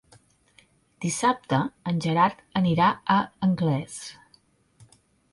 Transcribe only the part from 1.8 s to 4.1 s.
en Gerard anirà a Anglès.